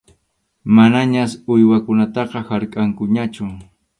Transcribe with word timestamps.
Manañas 0.77 1.31
uywakunataqa 1.53 2.39
harkʼankuñachu. 2.47 3.43